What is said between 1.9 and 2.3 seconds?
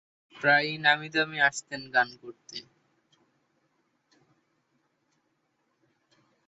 গান